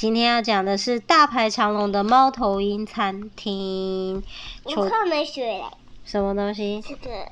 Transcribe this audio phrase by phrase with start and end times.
[0.00, 4.22] 今天要讲的是大排长龙的猫头鹰餐厅。
[4.64, 5.64] 我看没水嘞。
[6.06, 6.80] 什么东西？
[6.80, 7.28] 这个。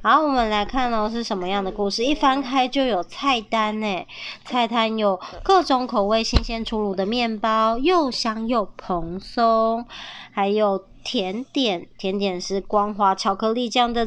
[0.00, 2.04] 好，我们来看哦，是什么样的故事？
[2.04, 4.06] 一翻开就有菜单呢。
[4.44, 9.84] 菜单有各种口味、新鲜出炉的面包，又香又蓬松，
[10.30, 14.06] 还有甜点，甜点是光滑巧克力酱的。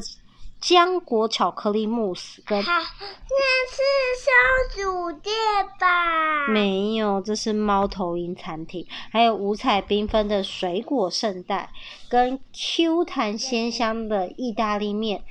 [0.61, 3.83] 浆果巧克力慕斯跟，好，那是
[4.25, 5.33] 烧煮店
[5.79, 6.47] 吧？
[6.49, 8.85] 没有，这是猫头鹰餐厅。
[9.11, 11.69] 还有五彩缤纷的水果圣代，
[12.09, 15.23] 跟 Q 弹鲜香的意大利面。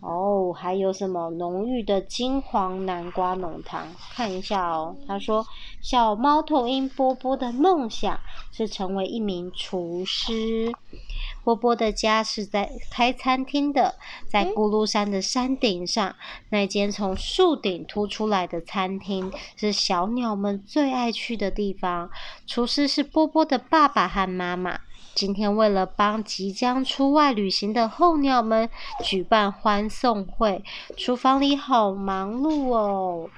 [0.00, 3.86] 哦，还有什么浓郁的金黄南瓜浓汤？
[4.12, 4.96] 看一下哦。
[5.06, 5.46] 他说，
[5.80, 8.18] 小猫头鹰波波的梦想
[8.50, 10.72] 是成为一名厨师。
[11.44, 13.96] 波波的家是在开餐厅的，
[14.28, 16.14] 在咕噜山的山顶上，
[16.50, 22.10] 那间从树顶凸出来的餐厅是小鸟们最爱去的地方。
[22.46, 24.80] 厨师是波波的爸爸和妈妈。
[25.14, 28.70] 今天为了帮即将出外旅行的候鸟们
[29.04, 30.64] 举办欢送会，
[30.96, 33.28] 厨房里好忙碌哦。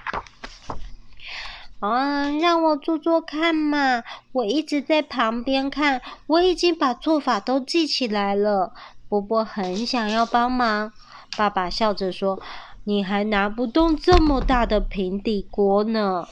[1.81, 4.03] 啊，让我做做看嘛！
[4.33, 8.73] 我一直在旁边看，我已经把做法都记起来了。
[9.09, 10.93] 波波很想要帮忙，
[11.37, 12.41] 爸爸笑着说
[12.85, 16.27] ：“你还拿不动这么大的平底锅呢。”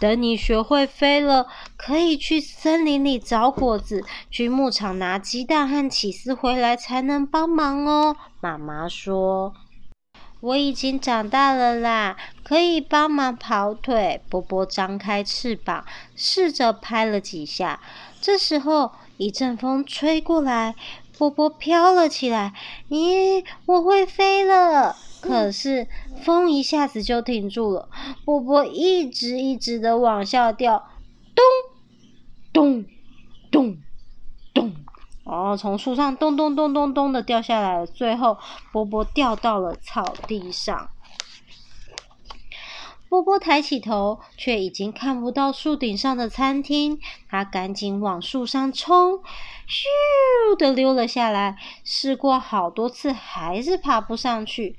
[0.00, 8.14] 等你学会飞了，可以去森林里找果子，去牧场拿鸡蛋和起司回来才能帮忙哦。
[8.40, 9.54] 妈妈说
[10.40, 17.80] ：“我已经长大了啦，可以帮忙跑腿。”波波张开翅膀，试着拍了几下。
[18.20, 20.74] 这时候一阵风吹过来，
[21.16, 22.52] 波波飘了起来。
[22.88, 24.94] 咦，我会飞了！
[25.20, 25.88] 可是
[26.22, 27.88] 风一下子就停住了，
[28.24, 30.88] 波波一直一直的往下掉，
[31.34, 31.44] 咚
[32.52, 32.84] 咚
[33.50, 33.78] 咚
[34.54, 34.76] 咚，
[35.48, 37.86] 哦，从树上咚咚咚咚咚的掉下来了。
[37.86, 38.36] 最后，
[38.70, 40.90] 波波掉到了草地上。
[43.08, 46.98] 波波抬起头，却已经看不到树顶上的餐厅。
[47.30, 49.22] 他赶紧往树上冲，
[49.66, 51.56] 咻的溜了下来。
[51.82, 54.76] 试过好多次，还是爬不上去。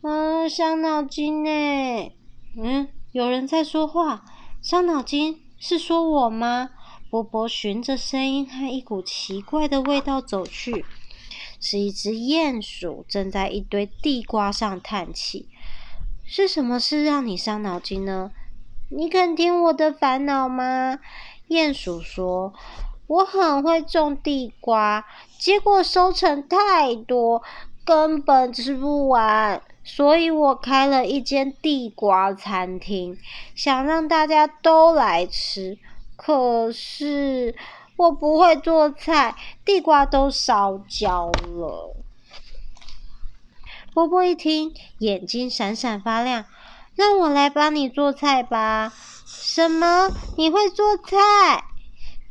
[0.00, 2.12] 啊，伤脑筋呢！
[2.56, 4.24] 嗯，有人在说话。
[4.62, 6.70] 伤脑筋是说我吗？
[7.10, 10.84] 波波循着声音和一股奇怪的味道走去，
[11.60, 15.48] 是一只鼹鼠正在一堆地瓜上叹气。
[16.24, 18.30] 是什么事让你伤脑筋呢？
[18.90, 21.00] 你肯听我的烦恼吗？
[21.48, 22.54] 鼹鼠说
[23.08, 25.04] ：“我很会种地瓜，
[25.36, 27.42] 结果收成太多，
[27.84, 33.18] 根本吃不完。”所以我开了一间地瓜餐厅，
[33.56, 35.78] 想让大家都来吃。
[36.22, 37.56] 可是
[37.96, 41.96] 我不会做菜，地瓜都烧焦了。
[43.94, 46.44] 波波一听，眼睛闪闪发亮，
[46.94, 48.92] 让我来帮你做菜吧。
[49.24, 50.10] 什么？
[50.36, 51.64] 你会做菜？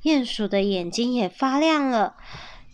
[0.04, 2.14] 鼹鼠的眼睛也发亮了。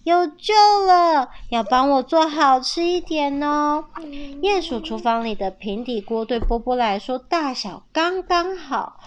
[0.03, 0.53] 有救
[0.85, 1.29] 了！
[1.49, 3.85] 要帮我做好吃一点哦。
[4.41, 8.99] 鼹鼠厨房里的平底锅对波波来说大小刚刚好。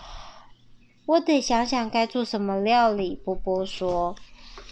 [1.08, 3.14] 我得想想该做什么料理。
[3.24, 4.14] 波波说。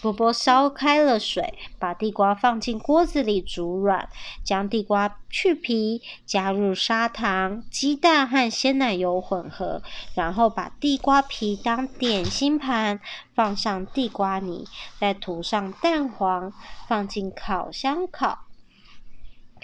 [0.03, 4.09] 波波烧开了水，把地瓜放进锅子里煮软，
[4.45, 9.83] 将地瓜去皮，加入砂糖、鸡蛋和鲜奶油混合，
[10.15, 13.01] 然后把地瓜皮当点心盘，
[13.35, 14.67] 放上地瓜泥，
[15.01, 16.53] 再涂上蛋黄，
[16.87, 18.41] 放进烤箱烤。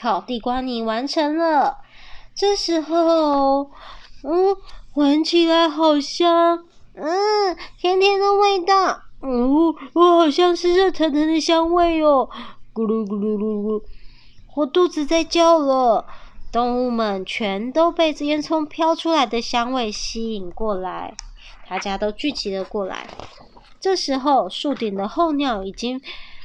[0.01, 1.83] 烤地瓜泥完成了，
[2.35, 3.71] 这时候，
[4.25, 4.57] 嗯，
[4.95, 6.65] 闻起来好香，
[6.95, 9.01] 嗯，甜甜的味道。
[9.21, 12.29] 哦，我好像是热腾腾的香味哦！
[12.75, 13.83] 咕噜咕噜噜噜，
[14.55, 16.05] 我肚子在叫了。
[16.51, 21.15] 动物们全都被烟囱飘出来的香味吸引过来，
[21.67, 23.09] 大家都聚集了过来。
[23.81, 26.03] 这时候，树顶的候鸟已经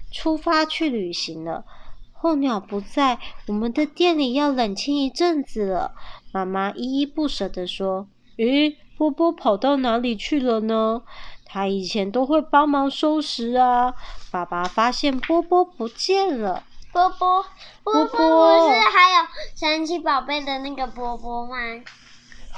[0.09, 1.65] 出发去旅行了。
[2.13, 5.91] 候鸟不在，我们的店里要冷清一阵子了。
[6.31, 8.07] 妈妈依依不舍地说
[8.37, 11.01] ：“诶，波波跑到哪里去了呢？”
[11.49, 13.93] 他以前都会帮忙收拾啊。
[14.31, 16.63] 爸爸发现波波不见了。
[16.91, 17.45] 波波，
[17.83, 21.55] 波波不是还有神奇宝贝的那个波波吗？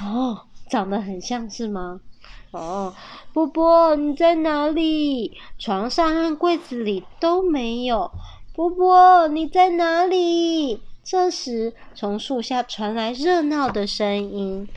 [0.00, 2.00] 哦，长得很像是吗？
[2.50, 2.92] 哦，
[3.32, 5.38] 波波你在哪里？
[5.58, 8.10] 床上和柜子里都没有。
[8.54, 10.82] 波波你在哪里？
[11.04, 14.68] 这时从树下传来热闹的声音。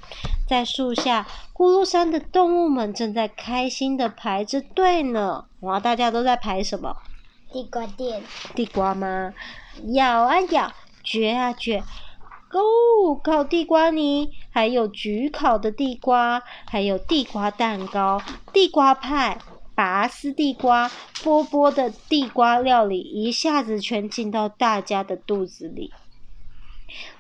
[0.54, 5.46] 在树下，咕噜山的动物们正在开心的排着队呢。
[5.62, 6.96] 哇，大家都在排什么？
[7.52, 8.22] 地瓜店。
[8.54, 9.34] 地瓜吗？
[9.94, 10.72] 咬啊咬，
[11.04, 11.80] 嚼啊嚼。
[12.52, 18.22] 哦，烤地瓜泥，还有焗烤的地瓜，还有地瓜蛋糕、
[18.54, 19.40] 地瓜派、
[19.74, 20.92] 拔丝地瓜、
[21.24, 25.92] 波波的地瓜料理，一下子全进到大家的肚子里。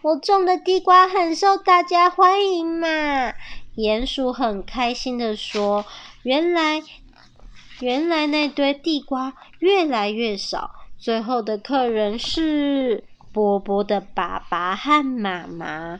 [0.02, 3.34] 我种的地瓜很受大家欢迎嘛！
[3.76, 5.86] 鼹鼠很开心地说
[6.24, 6.82] ：“原来，
[7.80, 16.00] 原来那堆地瓜越来越少，最后的客人是……”波波的爸爸和妈妈，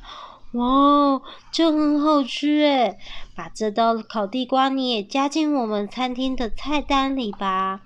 [0.52, 1.20] 哇，
[1.52, 3.00] 这很好吃诶！
[3.36, 7.82] 把这道烤地瓜你也加进我们餐厅的菜单里吧。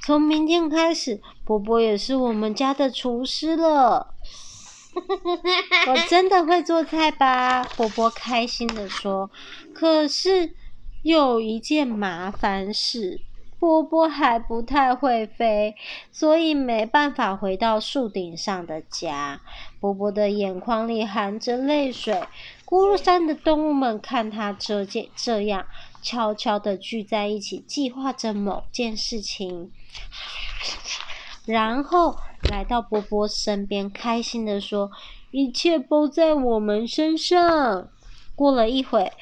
[0.00, 4.14] 从明天开始，波波也是我们家的厨师了。
[5.88, 7.64] 我真的会做菜吧？
[7.76, 9.30] 波波开心的说。
[9.74, 10.54] 可是
[11.02, 13.20] 有一件麻烦事。
[13.58, 15.76] 波波还不太会飞，
[16.10, 19.42] 所以没办法回到树顶上的家。
[19.78, 22.14] 波波的眼眶里含着泪水。
[22.64, 25.66] 咕噜山的动物们看他这件这样，
[26.00, 29.70] 悄悄的聚在一起，计划着某件事情。
[31.46, 32.16] 然后
[32.50, 34.90] 来到波波身边，开心地说
[35.32, 37.88] ：“一切都在我们身上。”
[38.36, 39.12] 过了一会，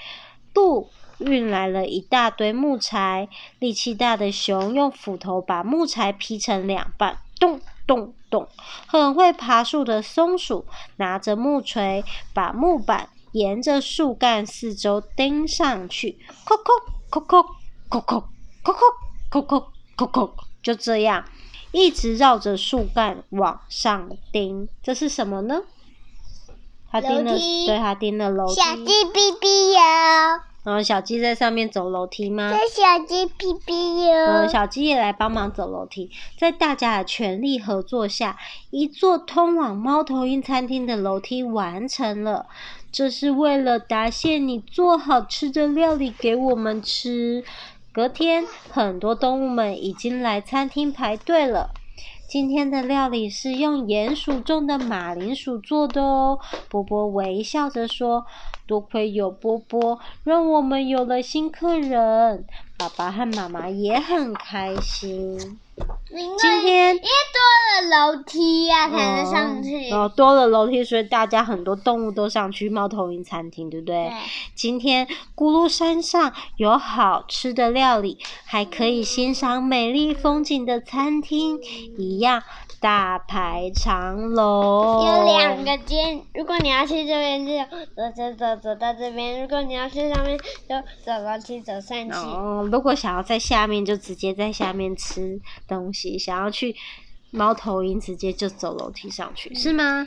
[0.52, 0.90] 不。
[1.18, 3.28] 运来了一大堆木材，
[3.58, 8.46] 力气大的熊用斧头把木材劈成两半，咚咚咚。
[8.86, 10.64] 很会爬树的松鼠
[10.98, 16.72] 拿着木锤，把木板沿着树干四周钉上去，扣扣
[17.10, 17.42] 扣扣
[17.90, 18.20] 扣扣
[18.62, 18.78] 扣
[19.28, 21.24] 扣扣扣扣扣，就这样
[21.72, 24.68] 一直绕着树干往上钉。
[24.82, 25.62] 这是什么呢？
[26.90, 28.54] 他钉了，对，他钉了楼梯。
[28.54, 30.40] 小鸡哔哔哟。
[30.64, 32.50] 然后小鸡在上面走楼梯吗？
[32.50, 34.26] 这小鸡哔哔哟。
[34.26, 38.36] 嗯，小鸡也来帮忙走楼梯，在大家的全力合作下，
[38.70, 42.46] 一座通往猫头鹰餐厅的楼梯完成了。
[42.90, 47.44] 这是为了答谢你做好吃的料理给我们吃。
[47.90, 51.70] 隔天，很多动物们已经来餐厅排队了。
[52.28, 56.38] 今天的料理是用鼹鼠种的马铃薯做的哦。
[56.68, 58.26] 波波微笑着说
[58.68, 62.44] ：“多亏有波波，让我们有了新客人。”
[62.78, 65.58] 爸爸和妈妈也很开心。
[66.38, 69.90] 今天因为多了楼梯呀、啊，才能上去。
[69.90, 74.04] 哦，多了楼梯，所以大家很多动物都上去猫头鹰餐厅，对不对？
[74.04, 74.12] 对。
[74.54, 81.60] 今天咕噜山上有好吃的料理，还可以欣赏美丽风景的餐厅，
[81.96, 82.42] 一样
[82.80, 85.04] 大排长龙。
[85.04, 87.52] 有两个间，如果你要去这边，就
[87.96, 90.74] 走走走走到这边；如果你要去上面，就
[91.04, 92.12] 走楼梯走上去。
[92.12, 96.18] 哦，如果想要在下面，就直接在下面吃东西。
[96.18, 96.74] 想要去
[97.30, 100.06] 猫头鹰，直接就走楼梯上去，是吗？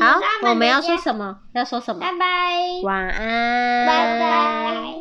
[0.00, 1.38] 好，我们要说什么？
[1.52, 2.00] 要说什么？
[2.00, 2.80] 拜拜。
[2.82, 3.86] 晚安。
[3.86, 4.82] 拜拜。